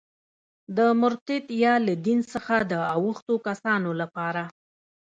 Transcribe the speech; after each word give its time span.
د 0.77 0.79
مرتد 1.01 1.43
یا 1.63 1.73
له 1.85 1.93
دین 2.05 2.19
څخه 2.33 2.55
د 2.71 2.73
اوښتو 2.95 3.33
کسانو 3.47 3.89
لپاره. 4.01 4.43